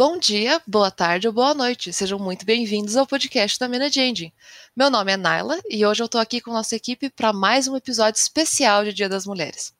[0.00, 1.92] Bom dia, boa tarde ou boa noite.
[1.92, 4.32] Sejam muito bem-vindos ao podcast da Manage Engine.
[4.74, 7.76] Meu nome é Naila e hoje eu estou aqui com nossa equipe para mais um
[7.76, 9.74] episódio especial de Dia das Mulheres.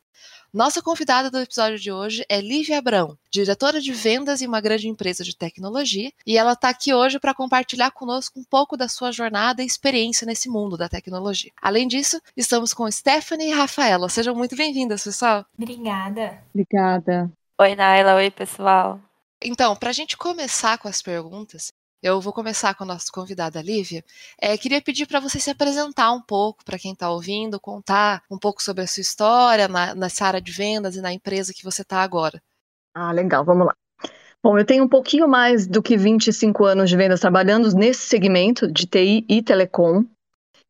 [0.53, 4.89] Nossa convidada do episódio de hoje é Lívia Abrão, diretora de vendas em uma grande
[4.89, 9.11] empresa de tecnologia, e ela está aqui hoje para compartilhar conosco um pouco da sua
[9.13, 11.51] jornada e experiência nesse mundo da tecnologia.
[11.63, 14.11] Além disso, estamos com Stephanie e Rafaela.
[14.11, 15.47] Sejam muito bem-vindas, pessoal.
[15.59, 16.43] Obrigada.
[16.53, 17.33] Obrigada.
[17.59, 18.17] Oi, Naila.
[18.17, 19.01] Oi, pessoal.
[19.43, 21.73] Então, para a gente começar com as perguntas,
[22.03, 24.05] eu vou começar com a nossa convidada Lívia.
[24.39, 28.39] É, queria pedir para você se apresentar um pouco para quem está ouvindo, contar um
[28.39, 31.81] pouco sobre a sua história na, nessa área de vendas e na empresa que você
[31.81, 32.43] está agora.
[32.95, 33.75] Ah, legal, vamos lá.
[34.43, 38.71] Bom, eu tenho um pouquinho mais do que 25 anos de vendas trabalhando nesse segmento
[38.71, 40.05] de TI e telecom.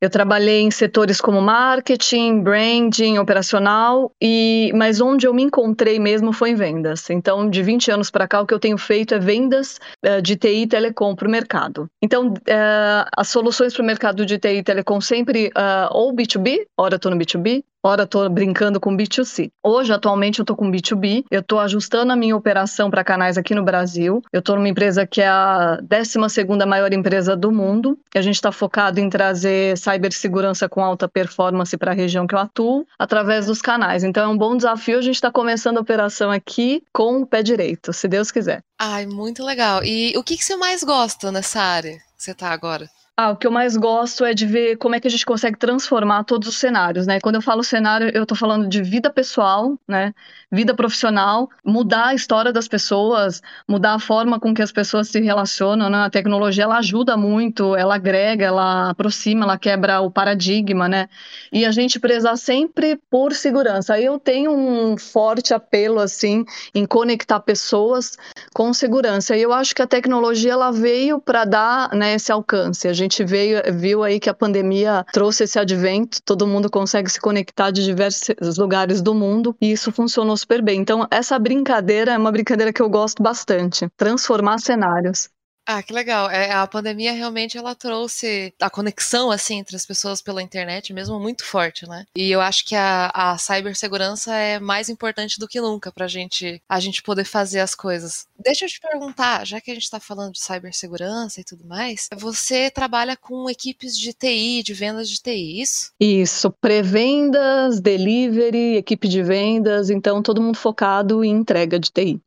[0.00, 6.32] Eu trabalhei em setores como marketing, branding, operacional, e mas onde eu me encontrei mesmo
[6.32, 7.10] foi em vendas.
[7.10, 10.36] Então, de 20 anos para cá, o que eu tenho feito é vendas uh, de
[10.36, 11.86] TI e telecom para o mercado.
[12.02, 16.60] Então, uh, as soluções para o mercado de TI e telecom sempre uh, ou B2B,
[16.78, 19.50] ora estou no B2B, Ora, estou brincando com B2C.
[19.62, 21.24] Hoje, atualmente, eu estou com B2B.
[21.30, 24.22] Eu estou ajustando a minha operação para canais aqui no Brasil.
[24.30, 26.18] Eu estou numa empresa que é a 12
[26.66, 27.98] maior empresa do mundo.
[28.14, 32.38] A gente está focado em trazer cibersegurança com alta performance para a região que eu
[32.38, 34.04] atuo, através dos canais.
[34.04, 34.98] Então, é um bom desafio.
[34.98, 38.62] A gente está começando a operação aqui com o pé direito, se Deus quiser.
[38.78, 39.82] Ai, muito legal.
[39.82, 42.86] E o que, que você mais gosta nessa área que você está agora?
[43.16, 45.58] Ah, o que eu mais gosto é de ver como é que a gente consegue
[45.58, 47.20] transformar todos os cenários, né?
[47.20, 50.14] Quando eu falo cenário, eu tô falando de vida pessoal, né?
[50.50, 55.20] Vida profissional, mudar a história das pessoas, mudar a forma com que as pessoas se
[55.20, 55.98] relacionam, né?
[55.98, 61.06] A tecnologia, ela ajuda muito, ela agrega, ela aproxima, ela quebra o paradigma, né?
[61.52, 64.00] E a gente prezar sempre por segurança.
[64.00, 66.42] Eu tenho um forte apelo, assim,
[66.74, 68.16] em conectar pessoas
[68.54, 69.36] com segurança.
[69.36, 72.88] E eu acho que a tecnologia, ela veio para dar, né, esse alcance.
[72.88, 77.10] A gente gente veio, viu aí que a pandemia trouxe esse advento, todo mundo consegue
[77.10, 80.80] se conectar de diversos lugares do mundo e isso funcionou super bem.
[80.80, 85.28] Então, essa brincadeira é uma brincadeira que eu gosto bastante, transformar cenários.
[85.66, 86.30] Ah, que legal.
[86.30, 91.20] É, a pandemia realmente ela trouxe a conexão assim entre as pessoas pela internet mesmo
[91.20, 92.06] muito forte, né?
[92.16, 96.60] E eu acho que a, a cibersegurança é mais importante do que nunca pra gente
[96.68, 98.26] a gente poder fazer as coisas.
[98.38, 102.08] Deixa eu te perguntar, já que a gente está falando de cibersegurança e tudo mais,
[102.16, 105.92] você trabalha com equipes de TI, de vendas de TI, isso?
[106.00, 112.20] Isso, pré-vendas, delivery, equipe de vendas, então todo mundo focado em entrega de TI.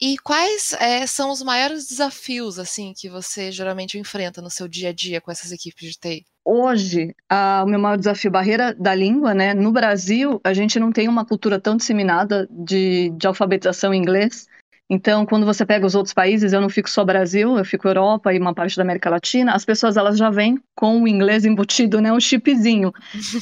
[0.00, 4.90] E quais é, são os maiores desafios assim que você geralmente enfrenta no seu dia
[4.90, 6.26] a dia com essas equipes de TI?
[6.44, 9.54] Hoje, a, o meu maior desafio, barreira da língua, né?
[9.54, 14.46] No Brasil, a gente não tem uma cultura tão disseminada de, de alfabetização em inglês.
[14.88, 18.32] Então, quando você pega os outros países, eu não fico só Brasil, eu fico Europa
[18.32, 22.00] e uma parte da América Latina, as pessoas elas já vêm com o inglês embutido,
[22.00, 22.92] né, um chipzinho.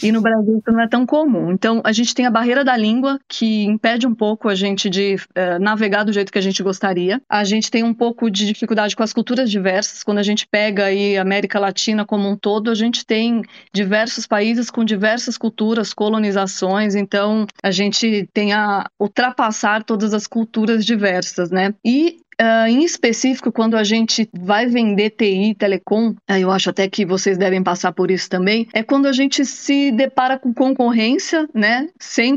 [0.03, 1.53] E no Brasil isso não é tão comum.
[1.53, 5.17] Então, a gente tem a barreira da língua que impede um pouco a gente de
[5.17, 7.21] uh, navegar do jeito que a gente gostaria.
[7.29, 10.03] A gente tem um pouco de dificuldade com as culturas diversas.
[10.03, 14.27] Quando a gente pega aí a América Latina como um todo, a gente tem diversos
[14.27, 16.95] países com diversas culturas, colonizações.
[16.95, 21.75] Então, a gente tem a ultrapassar todas as culturas diversas né?
[21.85, 26.89] E Uh, em específico, quando a gente vai vender TI, telecom, uh, eu acho até
[26.89, 31.49] que vocês devem passar por isso também, é quando a gente se depara com concorrência,
[31.55, 32.37] né, sem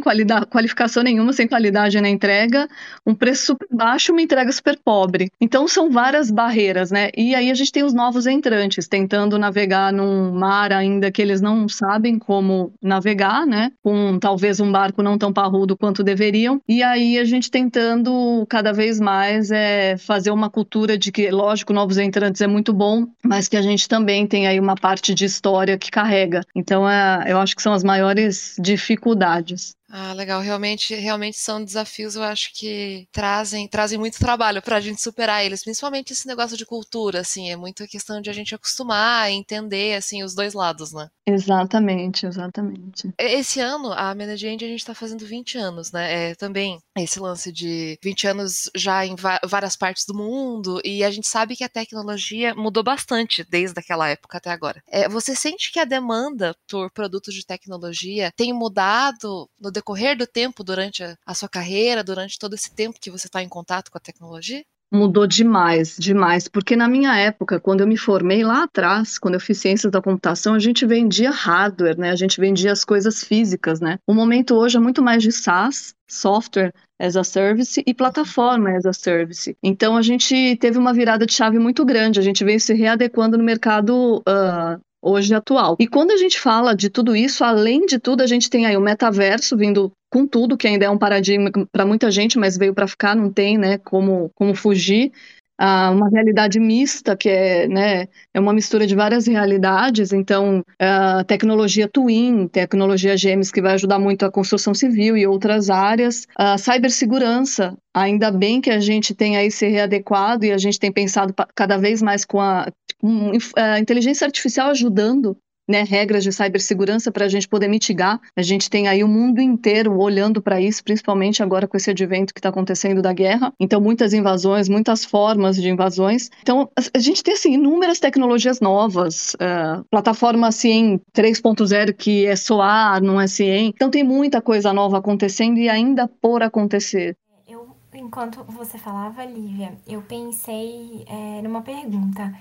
[0.49, 2.67] qualificação nenhuma, sem qualidade na entrega,
[3.05, 5.31] um preço super baixo, uma entrega super pobre.
[5.39, 7.09] Então são várias barreiras, né?
[7.15, 11.41] E aí a gente tem os novos entrantes tentando navegar num mar ainda que eles
[11.41, 13.71] não sabem como navegar, né?
[13.83, 16.61] Com talvez um barco não tão parrudo quanto deveriam.
[16.67, 21.71] E aí a gente tentando cada vez mais é fazer uma cultura de que, lógico,
[21.71, 25.25] novos entrantes é muito bom, mas que a gente também tem aí uma parte de
[25.25, 26.41] história que carrega.
[26.55, 29.76] Então, é, eu acho que são as maiores dificuldades.
[29.89, 30.41] Ah, legal.
[30.41, 35.45] Realmente, realmente são desafios, eu acho que trazem, trazem muito trabalho para a gente superar
[35.45, 39.95] eles, principalmente esse negócio de cultura, assim, é muito questão de a gente acostumar, entender,
[39.95, 41.07] assim, os dois lados, né?
[41.25, 43.13] Exatamente, exatamente.
[43.17, 46.31] Esse ano, a Manage End, a gente está fazendo 20 anos, né?
[46.31, 51.11] É, também esse lance de 20 anos já em várias partes do mundo, e a
[51.11, 54.81] gente sabe que a tecnologia mudou bastante desde aquela época até agora.
[54.89, 60.25] É, você sente que a demanda por produtos de tecnologia tem mudado no decorrer do
[60.25, 63.97] tempo durante a, sua carreira, durante todo esse tempo que você está em contato com
[63.97, 64.63] a tecnologia?
[64.91, 69.39] Mudou demais, demais, porque na minha época, quando eu me formei lá atrás, quando eu
[69.39, 72.09] fiz ciências da computação, a gente vendia hardware, né?
[72.09, 73.99] A gente vendia as coisas físicas, né?
[74.07, 78.85] O momento hoje é muito mais de SaaS, software as a service e plataforma as
[78.85, 79.57] a service.
[79.61, 83.37] Então a gente teve uma virada de chave muito grande, a gente veio se readequando
[83.37, 85.75] no mercado uh, hoje atual.
[85.79, 88.75] E quando a gente fala de tudo isso, além de tudo, a gente tem aí
[88.75, 92.73] o metaverso vindo com tudo, que ainda é um paradigma para muita gente, mas veio
[92.73, 95.11] para ficar, não tem, né, como, como fugir.
[95.59, 101.23] Ah, uma realidade mista, que é, né, é uma mistura de várias realidades, então, a
[101.23, 106.59] tecnologia Twin, tecnologia Gêmeos, que vai ajudar muito a construção civil e outras áreas, a
[106.59, 111.33] cibersegurança, ainda bem que a gente tem aí se readequado e a gente tem pensado
[111.55, 112.71] cada vez mais com a,
[113.01, 115.35] com a inteligência artificial ajudando
[115.67, 118.19] né, regras de cibersegurança para a gente poder mitigar.
[118.35, 122.33] A gente tem aí o mundo inteiro olhando para isso, principalmente agora com esse advento
[122.33, 123.53] que está acontecendo da guerra.
[123.59, 126.29] Então, muitas invasões, muitas formas de invasões.
[126.41, 133.01] Então, a gente tem assim, inúmeras tecnologias novas, uh, plataforma CIEM 3.0 que é SOAR,
[133.01, 133.73] não é CIEM.
[133.75, 137.15] Então, tem muita coisa nova acontecendo e ainda por acontecer.
[137.47, 142.33] Eu, enquanto você falava, Lívia, eu pensei é, numa pergunta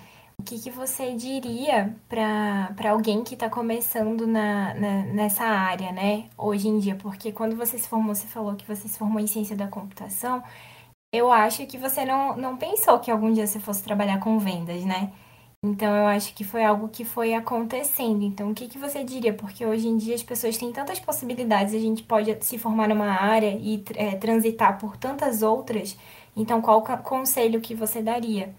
[0.46, 6.68] que, que você diria para alguém que está começando na, na, nessa área, né, hoje
[6.68, 6.94] em dia?
[6.96, 10.42] Porque quando você se formou, você falou que você se formou em ciência da computação,
[11.12, 14.84] eu acho que você não, não pensou que algum dia você fosse trabalhar com vendas,
[14.84, 15.12] né?
[15.64, 18.22] Então, eu acho que foi algo que foi acontecendo.
[18.24, 19.34] Então, o que, que você diria?
[19.34, 23.08] Porque hoje em dia as pessoas têm tantas possibilidades, a gente pode se formar numa
[23.08, 25.96] área e é, transitar por tantas outras.
[26.36, 28.54] Então, qual conselho que você daria?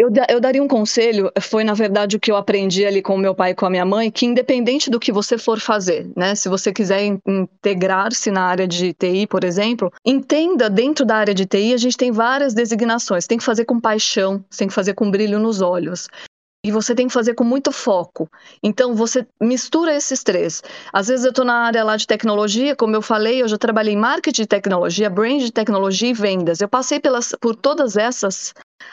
[0.00, 3.34] Eu, eu daria um conselho, foi na verdade o que eu aprendi ali com meu
[3.34, 6.48] pai e com a minha mãe, que independente do que você for fazer, né, se
[6.48, 11.74] você quiser integrar-se na área de TI, por exemplo, entenda dentro da área de TI
[11.74, 15.38] a gente tem várias designações, tem que fazer com paixão, tem que fazer com brilho
[15.38, 16.08] nos olhos.
[16.64, 18.28] E você tem que fazer com muito foco.
[18.62, 20.62] Então, você mistura esses três.
[20.92, 23.94] Às vezes eu estou na área lá de tecnologia, como eu falei, eu já trabalhei
[23.94, 26.60] em marketing de tecnologia, brand de tecnologia e vendas.
[26.60, 28.52] Eu passei pelas, por todas essas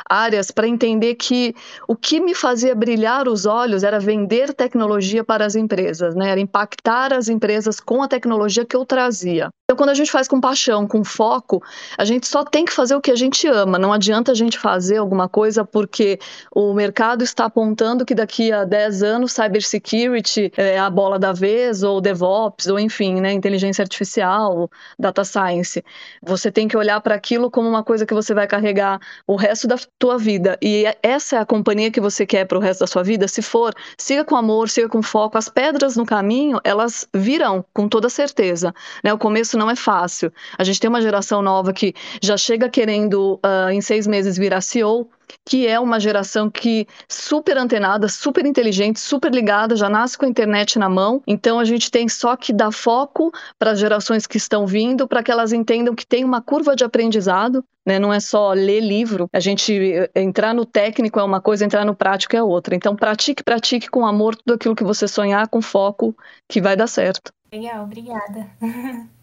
[0.10, 1.56] áreas para entender que
[1.88, 6.30] o que me fazia brilhar os olhos era vender tecnologia para as empresas, né?
[6.30, 9.50] Era impactar as empresas com a tecnologia que eu trazia.
[9.69, 11.62] Então, quando a gente faz com paixão, com foco,
[11.98, 13.78] a gente só tem que fazer o que a gente ama.
[13.78, 16.18] Não adianta a gente fazer alguma coisa porque
[16.56, 21.83] o mercado está apontando que daqui a 10 anos cybersecurity é a bola da vez,
[21.83, 25.83] ou DevOps, ou enfim, né, inteligência artificial, data science.
[26.24, 29.68] Você tem que olhar para aquilo como uma coisa que você vai carregar o resto
[29.68, 30.58] da tua vida.
[30.62, 33.28] E essa é a companhia que você quer para o resto da sua vida.
[33.28, 35.38] Se for, siga com amor, siga com foco.
[35.38, 38.74] As pedras no caminho, elas virão, com toda certeza.
[39.04, 39.14] Né?
[39.14, 40.32] O começo não é fácil.
[40.58, 44.62] A gente tem uma geração nova que já chega querendo, uh, em seis meses, virar
[44.62, 45.10] CEO,
[45.46, 50.30] que é uma geração que super antenada, super inteligente, super ligada, já nasce com a
[50.30, 51.22] internet na mão.
[51.26, 55.24] Então a gente tem só que dar foco para as gerações que estão vindo, para
[55.24, 58.00] que elas entendam que tem uma curva de aprendizado, né?
[58.00, 59.28] Não é só ler livro.
[59.34, 62.76] A gente eh, entrar no técnico é uma coisa, entrar no prático é outra.
[62.76, 66.16] Então pratique, pratique com amor tudo aquilo que você sonhar, com foco,
[66.48, 67.32] que vai dar certo.
[67.52, 68.50] Legal, obrigada.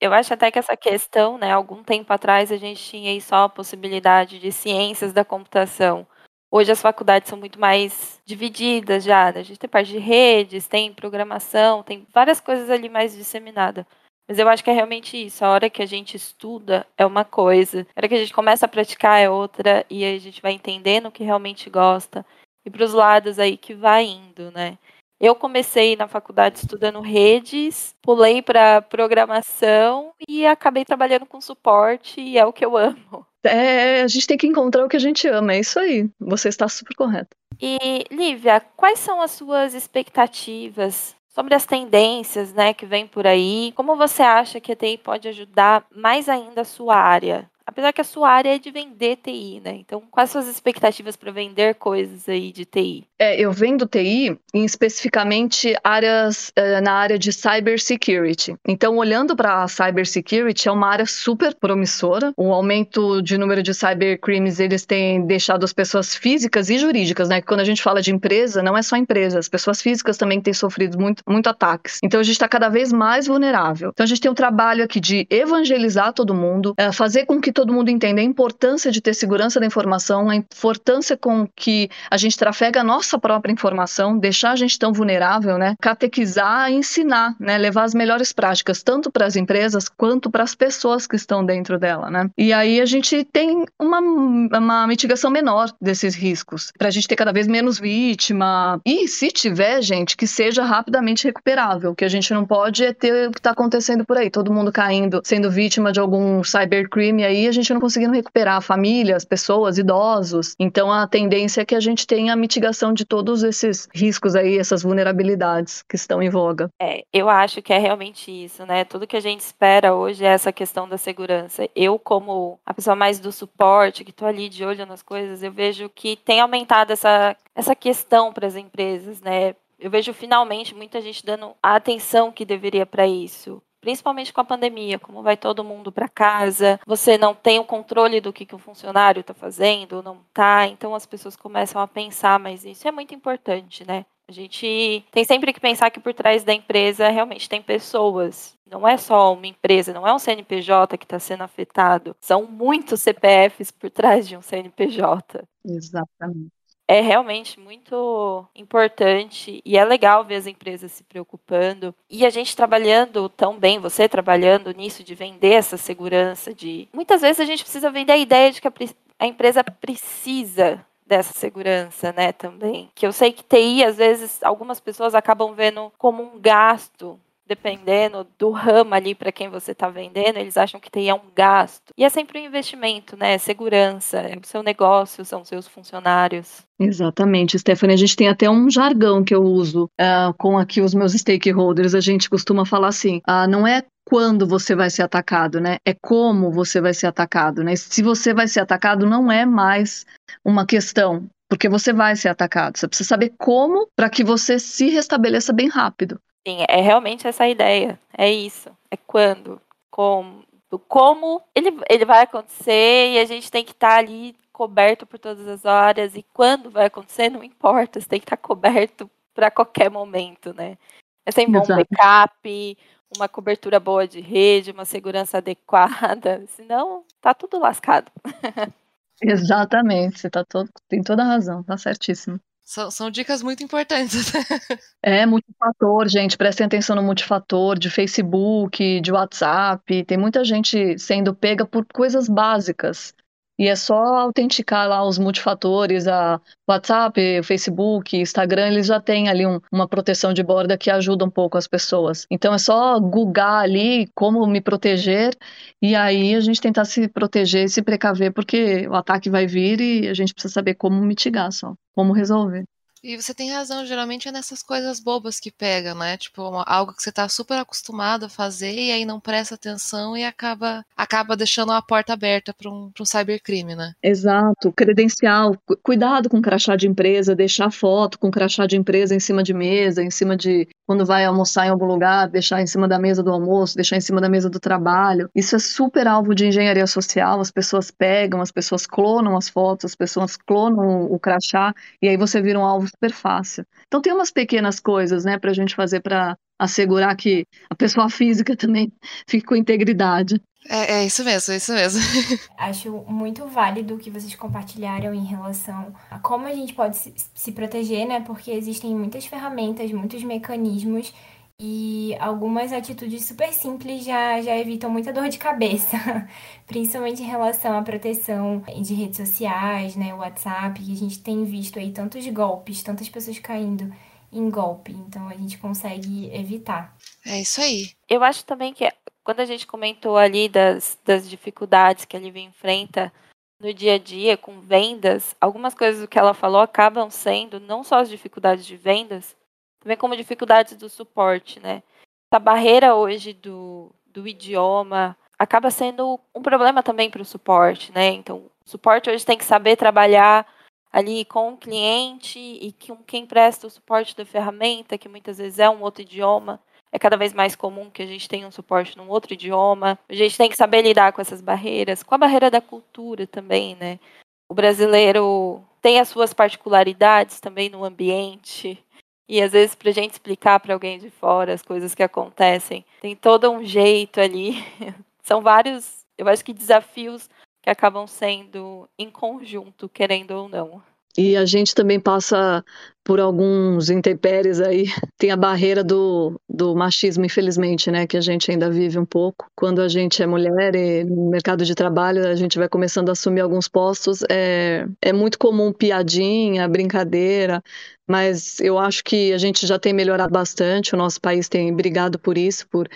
[0.00, 3.44] Eu acho até que essa questão, né, algum tempo atrás a gente tinha aí só
[3.44, 6.06] a possibilidade de ciências da computação.
[6.50, 9.40] Hoje as faculdades são muito mais divididas já, né?
[9.40, 13.84] a gente tem parte de redes, tem programação, tem várias coisas ali mais disseminadas.
[14.28, 15.44] Mas eu acho que é realmente isso.
[15.44, 18.66] A hora que a gente estuda é uma coisa, a hora que a gente começa
[18.66, 22.24] a praticar é outra, e a gente vai entendendo o que realmente gosta.
[22.64, 24.78] E para os lados aí que vai indo, né?
[25.20, 32.38] Eu comecei na faculdade estudando redes, pulei para programação e acabei trabalhando com suporte e
[32.38, 33.26] é o que eu amo.
[33.42, 36.08] É, a gente tem que encontrar o que a gente ama, é isso aí.
[36.20, 37.36] Você está super correto.
[37.60, 43.72] E Lívia, quais são as suas expectativas sobre as tendências, né, que vem por aí?
[43.74, 47.50] Como você acha que a TI pode ajudar mais ainda a sua área?
[47.78, 49.76] Apesar que a sua área é de vender TI, né?
[49.76, 53.04] Então, quais suas expectativas para vender coisas aí de TI?
[53.16, 58.56] É, eu vendo TI em especificamente áreas uh, na área de cybersecurity.
[58.66, 62.32] Então, olhando para a cybersecurity, é uma área super promissora.
[62.36, 67.40] O aumento de número de cybercrimes, eles têm deixado as pessoas físicas e jurídicas, né?
[67.40, 70.52] Quando a gente fala de empresa, não é só empresa, as pessoas físicas também têm
[70.52, 72.00] sofrido muito, muito ataques.
[72.02, 73.90] Então, a gente está cada vez mais vulnerável.
[73.94, 77.52] Então, a gente tem um trabalho aqui de evangelizar todo mundo, uh, fazer com que
[77.52, 81.90] todo todo mundo entender a importância de ter segurança da informação, a importância com que
[82.10, 85.74] a gente trafega a nossa própria informação, deixar a gente tão vulnerável, né?
[85.78, 87.58] Catequizar, ensinar, né?
[87.58, 91.78] Levar as melhores práticas, tanto para as empresas quanto para as pessoas que estão dentro
[91.78, 92.30] dela, né?
[92.38, 97.16] E aí a gente tem uma, uma mitigação menor desses riscos, para a gente ter
[97.16, 98.80] cada vez menos vítima.
[98.86, 103.28] E se tiver, gente, que seja rapidamente recuperável, que a gente não pode é ter
[103.28, 107.46] o que está acontecendo por aí, todo mundo caindo, sendo vítima de algum cybercrime aí,
[107.58, 110.54] gente não conseguindo recuperar famílias, pessoas, idosos.
[110.58, 114.58] Então a tendência é que a gente tenha a mitigação de todos esses riscos aí,
[114.58, 116.70] essas vulnerabilidades que estão em voga.
[116.80, 118.84] É, eu acho que é realmente isso, né?
[118.84, 121.68] Tudo que a gente espera hoje é essa questão da segurança.
[121.74, 125.52] Eu, como a pessoa mais do suporte, que estou ali de olho nas coisas, eu
[125.52, 129.54] vejo que tem aumentado essa, essa questão para as empresas, né?
[129.78, 134.44] Eu vejo finalmente muita gente dando a atenção que deveria para isso principalmente com a
[134.44, 138.54] pandemia, como vai todo mundo para casa, você não tem o controle do que, que
[138.54, 142.92] o funcionário está fazendo, não está, então as pessoas começam a pensar, mas isso é
[142.92, 144.04] muito importante, né?
[144.28, 148.54] A gente tem sempre que pensar que por trás da empresa realmente tem pessoas.
[148.70, 152.14] Não é só uma empresa, não é um CNPJ que está sendo afetado.
[152.20, 155.48] São muitos CPFs por trás de um CNPJ.
[155.64, 156.57] Exatamente
[156.88, 162.56] é realmente muito importante e é legal ver as empresas se preocupando e a gente
[162.56, 167.62] trabalhando tão bem, você trabalhando nisso de vender essa segurança de muitas vezes a gente
[167.62, 168.72] precisa vender a ideia de que a,
[169.18, 172.90] a empresa precisa dessa segurança, né, também.
[172.94, 177.18] Que eu sei que TI às vezes algumas pessoas acabam vendo como um gasto
[177.48, 181.92] dependendo do ramo ali para quem você está vendendo, eles acham que tem um gasto.
[181.96, 183.38] E é sempre um investimento, né?
[183.38, 186.62] Segurança, é o seu negócio, são seus funcionários.
[186.78, 187.94] Exatamente, Stephanie.
[187.94, 191.94] A gente tem até um jargão que eu uso uh, com aqui os meus stakeholders.
[191.94, 195.78] A gente costuma falar assim: uh, não é quando você vai ser atacado, né?
[195.84, 197.76] É como você vai ser atacado, né?
[197.76, 200.06] Se você vai ser atacado, não é mais
[200.44, 202.78] uma questão, porque você vai ser atacado.
[202.78, 206.20] Você precisa saber como para que você se restabeleça bem rápido.
[206.48, 208.00] Sim, é realmente essa a ideia.
[208.16, 208.70] É isso.
[208.90, 210.42] É quando, como,
[210.88, 215.18] como ele, ele vai acontecer e a gente tem que estar tá ali coberto por
[215.18, 216.16] todas as horas.
[216.16, 220.54] E quando vai acontecer, não importa, você tem que estar tá coberto para qualquer momento,
[220.54, 220.78] né?
[221.26, 222.78] É sempre bom um backup,
[223.14, 228.10] uma cobertura boa de rede, uma segurança adequada, senão tá tudo lascado.
[229.20, 232.40] Exatamente, você tá todo, tem toda a razão, tá certíssimo.
[232.68, 234.30] São, são dicas muito importantes.
[235.02, 236.36] é, multifator, gente.
[236.36, 240.04] Prestem atenção no multifator de Facebook, de WhatsApp.
[240.04, 243.14] Tem muita gente sendo pega por coisas básicas.
[243.58, 249.44] E é só autenticar lá os multifatores, a WhatsApp, Facebook, Instagram, eles já têm ali
[249.46, 252.24] um, uma proteção de borda que ajuda um pouco as pessoas.
[252.30, 255.36] Então é só googar ali como me proteger
[255.82, 259.80] e aí a gente tentar se proteger e se precaver, porque o ataque vai vir
[259.80, 262.64] e a gente precisa saber como mitigar só, como resolver.
[263.02, 266.16] E você tem razão, geralmente é nessas coisas bobas que pega, né?
[266.16, 270.24] Tipo, algo que você tá super acostumado a fazer e aí não presta atenção e
[270.24, 273.92] acaba, acaba deixando a porta aberta para um, um cybercrime, né?
[274.02, 274.72] Exato.
[274.72, 275.56] Credencial.
[275.82, 280.02] Cuidado com crachá de empresa, deixar foto com crachá de empresa em cima de mesa,
[280.02, 280.68] em cima de.
[280.86, 284.00] Quando vai almoçar em algum lugar, deixar em cima da mesa do almoço, deixar em
[284.00, 285.28] cima da mesa do trabalho.
[285.34, 287.40] Isso é super alvo de engenharia social.
[287.40, 292.16] As pessoas pegam, as pessoas clonam as fotos, as pessoas clonam o crachá e aí
[292.16, 293.64] você vira um alvo super fácil.
[293.86, 298.08] Então tem umas pequenas coisas, né, para a gente fazer para assegurar que a pessoa
[298.10, 298.92] física também
[299.26, 300.40] fique com integridade.
[300.68, 302.00] É, é, isso mesmo, é isso mesmo.
[302.58, 307.14] Acho muito válido o que vocês compartilharam em relação a como a gente pode se,
[307.32, 308.20] se proteger, né?
[308.20, 311.14] Porque existem muitas ferramentas, muitos mecanismos
[311.60, 315.96] e algumas atitudes super simples já, já evitam muita dor de cabeça,
[316.66, 321.78] principalmente em relação à proteção de redes sociais, né, WhatsApp, que a gente tem visto
[321.78, 323.92] aí tantos golpes, tantas pessoas caindo
[324.32, 326.96] em golpe, então a gente consegue evitar.
[327.26, 327.90] É isso aí.
[328.08, 328.88] Eu acho também que
[329.24, 333.12] quando a gente comentou ali das, das dificuldades que a Lívia enfrenta
[333.60, 337.98] no dia a dia com vendas, algumas coisas que ela falou acabam sendo não só
[337.98, 339.34] as dificuldades de vendas,
[339.80, 341.82] também como dificuldades do suporte, né?
[342.30, 348.08] Essa barreira hoje do, do idioma acaba sendo um problema também para o suporte, né?
[348.08, 350.46] Então, o suporte hoje tem que saber trabalhar
[350.92, 355.58] ali com o cliente e com quem presta o suporte da ferramenta, que muitas vezes
[355.58, 356.60] é um outro idioma.
[356.90, 359.98] É cada vez mais comum que a gente tenha um suporte num outro idioma.
[360.08, 363.76] A gente tem que saber lidar com essas barreiras, com a barreira da cultura também,
[363.76, 364.00] né?
[364.48, 368.82] O brasileiro tem as suas particularidades também no ambiente.
[369.28, 372.84] E às vezes para a gente explicar para alguém de fora as coisas que acontecem,
[373.00, 374.64] tem todo um jeito ali.
[375.22, 377.28] São vários, eu acho que desafios
[377.62, 380.82] que acabam sendo em conjunto, querendo ou não.
[381.16, 382.64] E a gente também passa
[383.08, 384.84] por alguns intempéries aí.
[385.16, 388.06] Tem a barreira do, do machismo, infelizmente, né?
[388.06, 389.50] Que a gente ainda vive um pouco.
[389.56, 393.12] Quando a gente é mulher e no mercado de trabalho a gente vai começando a
[393.12, 397.62] assumir alguns postos, é, é muito comum piadinha, brincadeira,
[398.06, 402.18] mas eu acho que a gente já tem melhorado bastante, o nosso país tem brigado
[402.18, 402.88] por isso, por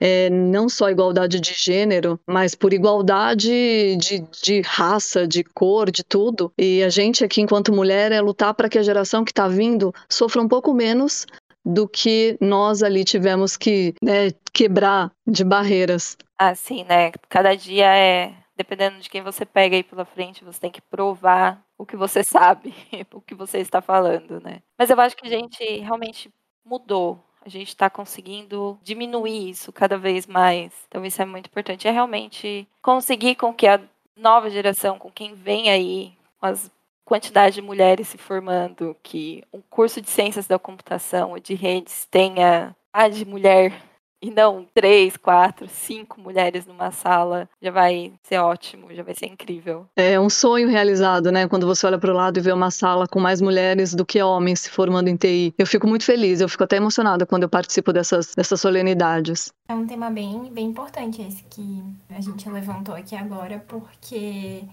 [0.00, 6.04] é, não só igualdade de gênero, mas por igualdade de, de raça, de cor, de
[6.04, 6.52] tudo.
[6.58, 9.92] E a gente aqui, enquanto mulher, é lutar para que a geração que está vindo
[10.08, 11.26] sofra um pouco menos
[11.64, 16.16] do que nós ali tivemos que né, quebrar de barreiras.
[16.38, 17.10] Assim, né?
[17.28, 21.62] Cada dia é dependendo de quem você pega aí pela frente, você tem que provar
[21.76, 22.74] o que você sabe,
[23.12, 24.62] o que você está falando, né?
[24.78, 26.30] Mas eu acho que a gente realmente
[26.64, 27.22] mudou.
[27.44, 30.72] A gente está conseguindo diminuir isso cada vez mais.
[30.88, 31.86] Então isso é muito importante.
[31.86, 33.80] É realmente conseguir com que a
[34.16, 36.68] nova geração, com quem vem aí, com as
[37.06, 42.06] quantidade de mulheres se formando, que um curso de ciências da computação ou de redes
[42.10, 43.72] tenha a de mulher
[44.20, 49.26] e não três, quatro, cinco mulheres numa sala, já vai ser ótimo, já vai ser
[49.26, 49.86] incrível.
[49.94, 51.46] É um sonho realizado, né?
[51.46, 54.20] Quando você olha para o lado e vê uma sala com mais mulheres do que
[54.20, 55.54] homens se formando em TI.
[55.56, 59.52] Eu fico muito feliz, eu fico até emocionada quando eu participo dessas, dessas solenidades.
[59.68, 64.64] É um tema bem, bem importante esse que a gente levantou aqui agora, porque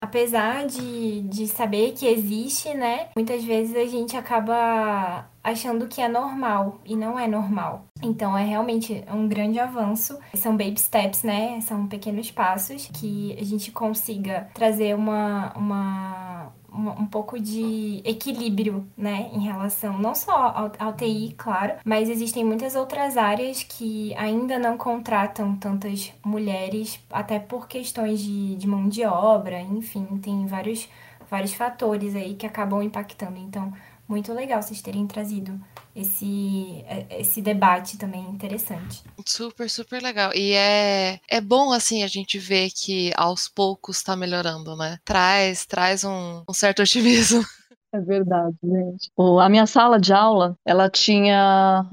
[0.00, 3.08] apesar de, de saber que existe, né?
[3.16, 7.86] Muitas vezes a gente acaba achando que é normal e não é normal.
[8.02, 10.18] Então é realmente um grande avanço.
[10.34, 11.60] São baby steps, né?
[11.60, 19.30] São pequenos passos que a gente consiga trazer uma, uma um pouco de equilíbrio, né,
[19.32, 24.58] em relação não só ao, ao, TI, claro, mas existem muitas outras áreas que ainda
[24.58, 30.88] não contratam tantas mulheres, até por questões de, de mão de obra, enfim, tem vários,
[31.30, 33.38] vários fatores aí que acabam impactando.
[33.38, 33.72] Então,
[34.08, 35.60] muito legal vocês terem trazido
[35.94, 39.02] esse, é, esse debate também interessante.
[39.26, 40.32] Super, super legal.
[40.34, 44.98] E é, é bom, assim, a gente ver que aos poucos está melhorando, né?
[45.04, 47.42] Traz, traz um, um certo otimismo.
[47.90, 49.10] É verdade, gente.
[49.40, 51.88] a minha sala de aula, ela tinha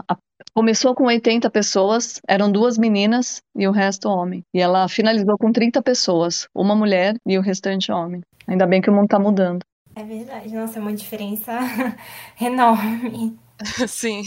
[0.54, 4.42] Começou com 80 pessoas, eram duas meninas e o resto homem.
[4.54, 8.22] E ela finalizou com 30 pessoas, uma mulher e o restante homem.
[8.48, 9.60] Ainda bem que o mundo está mudando.
[9.96, 11.52] É verdade, nossa, é uma diferença
[12.40, 13.40] enorme.
[13.88, 14.24] Sim.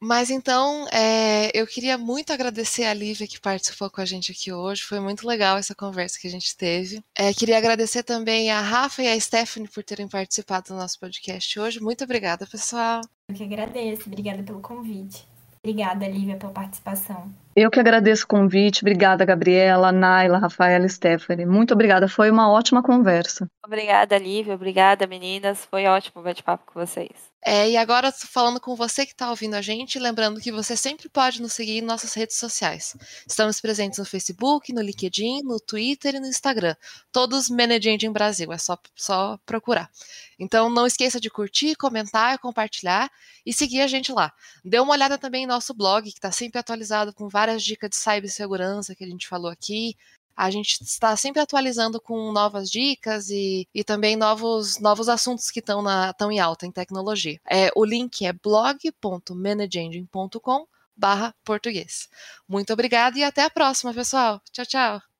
[0.00, 4.52] Mas então, é, eu queria muito agradecer a Lívia que participou com a gente aqui
[4.52, 4.82] hoje.
[4.82, 7.02] Foi muito legal essa conversa que a gente teve.
[7.16, 11.58] É, queria agradecer também a Rafa e a Stephanie por terem participado do nosso podcast
[11.58, 11.80] hoje.
[11.80, 13.00] Muito obrigada, pessoal.
[13.28, 14.02] Eu que agradeço.
[14.06, 15.26] Obrigada pelo convite.
[15.66, 17.28] Obrigada, Lívia, pela participação.
[17.56, 18.82] Eu que agradeço o convite.
[18.82, 21.44] Obrigada, Gabriela, Naila, Rafaela e Stephanie.
[21.44, 22.06] Muito obrigada.
[22.06, 23.48] Foi uma ótima conversa.
[23.66, 24.54] Obrigada, Lívia.
[24.54, 25.64] Obrigada, meninas.
[25.64, 27.32] Foi ótimo bate-papo com vocês.
[27.48, 31.08] É, e agora falando com você que está ouvindo a gente, lembrando que você sempre
[31.08, 32.96] pode nos seguir em nossas redes sociais.
[33.24, 36.74] Estamos presentes no Facebook, no LinkedIn, no Twitter e no Instagram.
[37.12, 39.88] Todos Managing Brasil, é só, só procurar.
[40.36, 43.08] Então não esqueça de curtir, comentar, compartilhar
[43.44, 44.32] e seguir a gente lá.
[44.64, 47.96] Dê uma olhada também em nosso blog, que está sempre atualizado com várias dicas de
[47.96, 49.96] cibersegurança que a gente falou aqui,
[50.36, 55.60] a gente está sempre atualizando com novas dicas e, e também novos, novos assuntos que
[55.60, 55.82] estão
[56.30, 57.40] em alta em tecnologia.
[57.50, 62.08] É, o link é blog.managengine.com barra português.
[62.48, 64.40] Muito obrigada e até a próxima, pessoal.
[64.52, 65.15] Tchau, tchau.